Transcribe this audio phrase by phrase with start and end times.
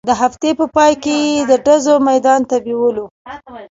[0.09, 3.05] د هفتې په پاى کښې يې د ډزو ميدان ته بېولو.